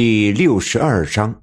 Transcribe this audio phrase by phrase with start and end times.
[0.00, 1.42] 第六十二章：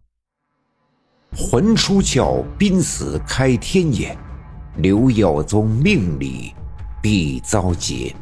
[1.35, 4.17] 魂出窍，濒死开天眼，
[4.77, 6.53] 刘耀宗命里
[7.01, 8.15] 必遭劫。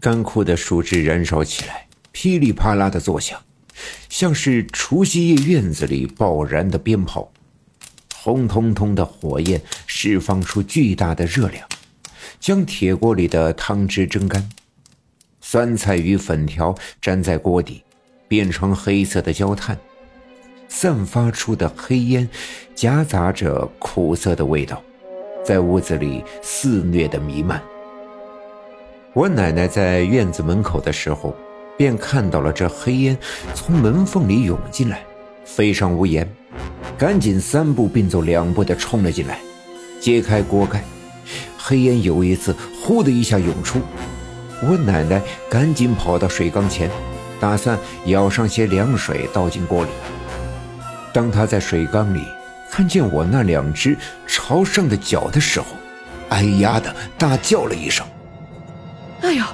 [0.00, 3.40] 干枯的树枝燃烧起来，噼里啪啦的作响，
[4.08, 7.32] 像是除夕夜院子里爆燃的鞭炮。
[8.12, 11.64] 红彤彤的火焰释放出巨大的热量，
[12.40, 14.50] 将铁锅里的汤汁蒸干。
[15.52, 17.82] 酸菜与粉条粘在锅底，
[18.26, 19.76] 变成黑色的焦炭，
[20.66, 22.26] 散发出的黑烟
[22.74, 24.82] 夹杂着苦涩的味道，
[25.44, 27.62] 在屋子里肆虐的弥漫。
[29.12, 31.36] 我奶奶在院子门口的时候，
[31.76, 33.18] 便看到了这黑烟
[33.54, 35.04] 从门缝里涌进来，
[35.44, 36.26] 飞上屋檐，
[36.96, 39.38] 赶紧三步并走两步的冲了进来，
[40.00, 40.82] 揭开锅盖，
[41.58, 43.82] 黑烟有一次呼的一下涌出。
[44.62, 46.88] 我奶奶赶紧跑到水缸前，
[47.40, 49.90] 打算舀上些凉水倒进锅里。
[51.12, 52.22] 当她在水缸里
[52.70, 53.96] 看见我那两只
[54.26, 55.66] 朝上的脚的时候，
[56.28, 58.06] 哎呀的大叫了一声
[59.20, 59.48] ：“哎呀，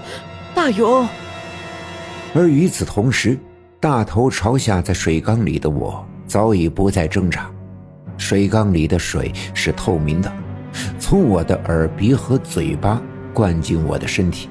[0.54, 1.08] 大勇！”
[2.34, 3.38] 而与此同时，
[3.80, 7.50] 大头朝下在水缸里的我早已不再挣扎。
[8.18, 10.30] 水缸里的水是透明的，
[11.00, 13.00] 从我的耳鼻和嘴巴
[13.32, 14.50] 灌进我的身体。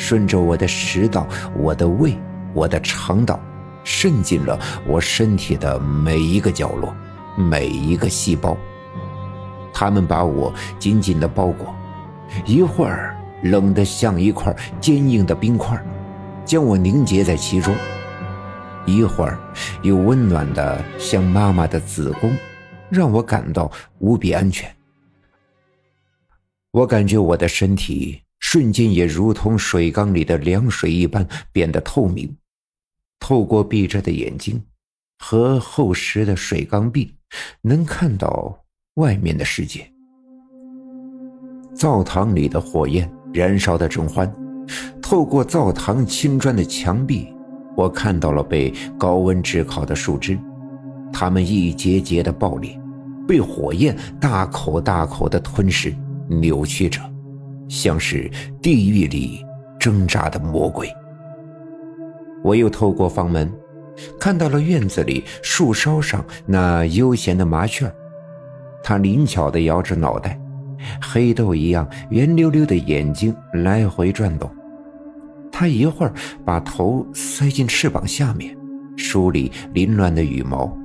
[0.00, 2.16] 顺着我的食道、我的胃、
[2.54, 3.38] 我的肠道，
[3.84, 6.96] 渗进了我身体的每一个角落、
[7.36, 8.56] 每一个细胞。
[9.74, 11.74] 他们把我紧紧地包裹，
[12.46, 15.78] 一会儿冷得像一块坚硬的冰块，
[16.46, 17.74] 将我凝结在其中；
[18.86, 19.38] 一会儿
[19.82, 22.34] 又温暖的像妈妈的子宫，
[22.88, 24.74] 让我感到无比安全。
[26.70, 28.22] 我感觉我的身体。
[28.52, 32.36] 瞬间也如同水缸里的凉水一般变得透明，
[33.20, 34.60] 透过闭着的眼睛
[35.20, 37.14] 和厚实的水缸壁，
[37.62, 38.60] 能看到
[38.94, 39.88] 外面的世界。
[41.76, 44.28] 灶堂里的火焰燃烧的正欢，
[45.00, 47.32] 透过灶堂青砖的墙壁，
[47.76, 50.36] 我看到了被高温炙烤的树枝，
[51.12, 52.76] 它们一节节的爆裂，
[53.28, 55.94] 被火焰大口大口的吞噬、
[56.26, 57.00] 扭曲着。
[57.70, 58.28] 像是
[58.60, 59.46] 地狱里
[59.78, 60.92] 挣扎的魔鬼。
[62.42, 63.50] 我又透过房门，
[64.18, 67.90] 看到了院子里树梢上那悠闲的麻雀，
[68.82, 70.38] 它灵巧地摇着脑袋，
[71.00, 74.50] 黑豆一样圆溜溜的眼睛来回转动。
[75.52, 76.12] 它一会儿
[76.44, 78.56] 把头塞进翅膀下面，
[78.96, 80.76] 梳理凌乱的羽毛；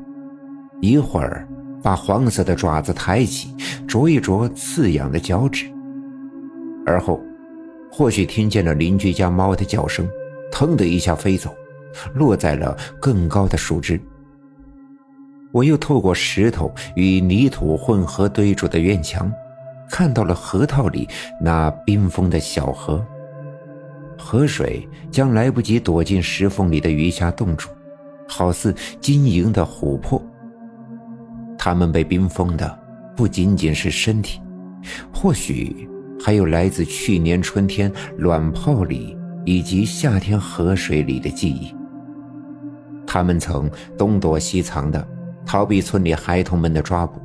[0.82, 1.48] 一会儿
[1.82, 3.56] 把黄色的爪子抬起，
[3.88, 5.66] 啄一啄刺痒的脚趾。
[6.86, 7.20] 而后，
[7.92, 10.08] 或许听见了邻居家猫的叫声，
[10.52, 11.54] 腾的一下飞走，
[12.14, 14.00] 落在了更高的树枝。
[15.52, 19.32] 我又透过石头与泥土混合堆筑的院墙，
[19.90, 21.08] 看到了河套里
[21.42, 23.04] 那冰封的小河。
[24.18, 27.70] 河水将来不及躲进石缝里的鱼虾冻住，
[28.28, 30.22] 好似晶莹的琥珀。
[31.58, 32.80] 它们被冰封的
[33.16, 34.42] 不仅仅是身体，
[35.14, 35.90] 或许。
[36.26, 39.16] 还有来自去年春天卵泡里
[39.46, 41.72] 以及夏天河水里的记忆。
[43.06, 45.08] 他们曾东躲西藏的
[45.46, 47.22] 逃避村里孩童们的抓捕，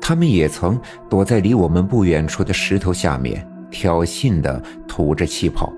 [0.00, 0.76] 他们也曾
[1.08, 5.72] 躲在离我们不远处的石头下面挑衅的吐着气泡。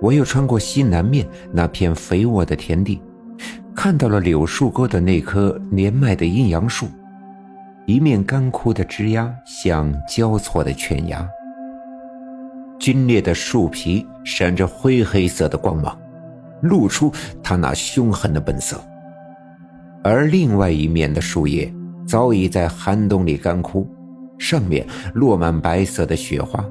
[0.00, 3.00] 我又穿过西南面那片肥沃的田地，
[3.72, 6.88] 看到了柳树沟的那棵年迈的阴阳树。
[7.84, 11.28] 一面干枯的枝桠像交错的犬牙，
[12.78, 15.98] 皲裂的树皮闪着灰黑色的光芒，
[16.62, 17.12] 露出
[17.42, 18.80] 它那凶狠的本色。
[20.04, 21.72] 而另外一面的树叶
[22.06, 23.88] 早已在寒冬里干枯，
[24.38, 26.64] 上面落满白色的雪花，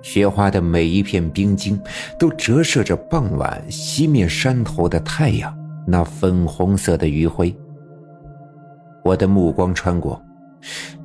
[0.00, 1.80] 雪花的每一片冰晶
[2.20, 5.52] 都折射着傍晚西面山头的太阳
[5.88, 7.52] 那粉红色的余晖。
[9.04, 10.20] 我的目光穿过。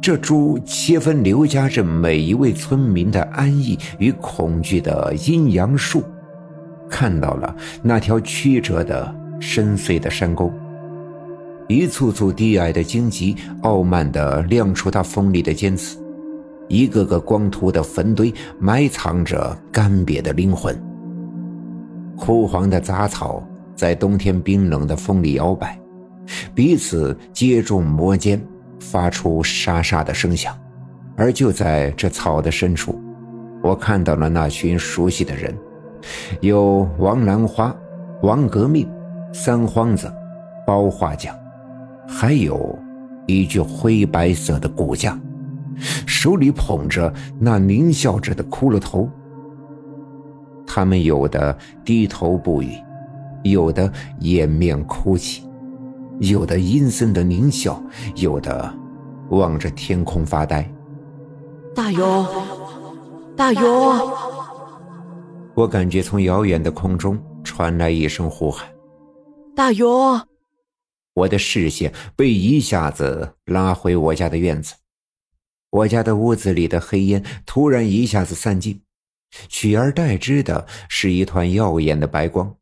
[0.01, 6.03] 这株切分刘家镇每一位村民的安逸与恐惧的阴阳树，
[6.89, 10.51] 看到了那条曲折的深邃的山沟，
[11.68, 15.98] 一簇簇低矮的荆棘傲慢地亮出它锋利的尖刺，
[16.68, 20.77] 一个个光秃的坟堆埋藏着干瘪的灵魂，
[22.18, 23.41] 枯黄的杂草
[23.74, 25.80] 在冬天冰冷的风里摇摆。
[26.54, 28.42] 彼此接踵摩肩，
[28.80, 30.57] 发出沙沙的声响。
[31.18, 33.01] 而就在这草的深处，
[33.63, 35.56] 我看到了那群熟悉的人，
[36.42, 37.74] 有王兰花、
[38.22, 38.86] 王革命、
[39.33, 40.12] 三荒子、
[40.68, 41.33] 包画匠，
[42.07, 42.77] 还有
[43.27, 45.18] 一具灰白色的骨架，
[46.06, 49.10] 手里捧着那狞笑着的骷髅头。
[50.68, 52.72] 他们有的低头不语，
[53.44, 53.89] 有的
[54.19, 55.48] 掩面哭泣，
[56.19, 57.81] 有的阴森的狞笑，
[58.15, 58.73] 有的
[59.29, 60.69] 望着天空发呆。
[61.75, 62.25] 大勇，
[63.35, 64.12] 大勇！
[65.53, 68.67] 我感觉从遥远的空中传来一声呼喊
[69.56, 70.19] ：“大勇！”
[71.13, 74.75] 我的视线被一下子拉回我家的院子，
[75.69, 78.81] 我家的屋子里的黑烟突然一下子散尽。
[79.50, 82.56] 取而代之的是一团耀眼的白光，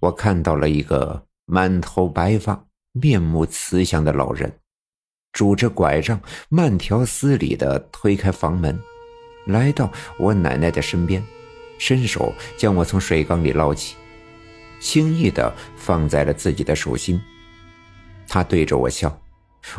[0.00, 4.50] 我看到了一个满头白发、面目慈祥的老人，
[5.34, 6.18] 拄着拐杖，
[6.48, 8.80] 慢条斯理地推开房门，
[9.44, 11.22] 来到我奶奶的身边，
[11.76, 13.96] 伸手将我从水缸里捞起，
[14.80, 17.20] 轻易地放在了自己的手心。
[18.26, 19.14] 他对着我笑，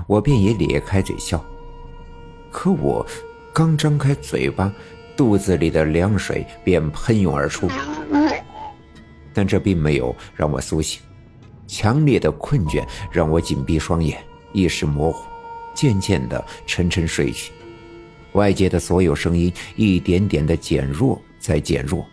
[0.06, 1.44] 我便也咧开嘴笑。
[2.52, 3.04] 可我
[3.52, 4.72] 刚张开嘴巴。
[5.16, 7.70] 肚子里的凉水便喷涌而出，
[9.32, 11.00] 但这并没有让我苏醒。
[11.68, 15.26] 强烈的困倦让我紧闭双眼，意识模糊，
[15.74, 17.52] 渐渐的沉沉睡去。
[18.34, 22.06] 外界的所有声音一点点的减弱，再减弱，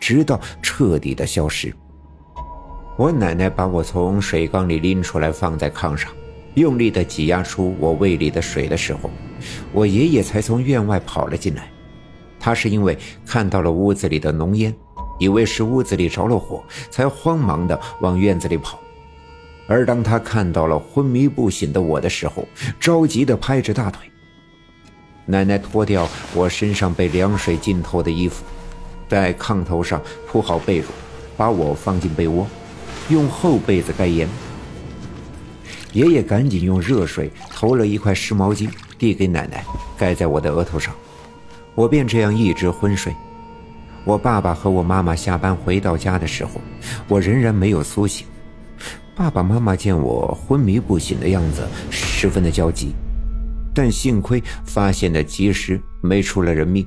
[0.00, 1.74] 直到彻底的消失。
[2.96, 6.10] 我奶奶把我从水缸里拎出来，放在炕上，
[6.54, 9.10] 用力的挤压出我胃里的水的时候，
[9.72, 11.70] 我爷爷才从院外跑了进来。
[12.40, 12.96] 他是因为
[13.26, 14.74] 看到了屋子里的浓烟，
[15.18, 18.78] 以为是屋子里着了火，才慌忙的往院子里跑。
[19.68, 22.48] 而当他看到了昏迷不醒的我的时候，
[22.80, 24.10] 着急的拍着大腿。
[25.26, 28.42] 奶奶脱掉我身上被凉水浸透的衣服，
[29.06, 30.86] 在炕头上铺好被褥，
[31.36, 32.46] 把我放进被窝，
[33.10, 34.26] 用厚被子盖严。
[35.92, 39.62] 爷爷赶紧用热水投了一块湿毛巾，递给奶奶，
[39.98, 40.94] 盖在我的额头上。
[41.74, 43.14] 我便这样一直昏睡。
[44.04, 46.52] 我爸爸和我妈妈下班回到家的时候，
[47.06, 48.26] 我仍然没有苏醒。
[49.18, 52.92] 爸爸妈妈见我昏迷不醒的样子，十分的焦急，
[53.74, 56.86] 但幸亏发现的及时，没出了人命。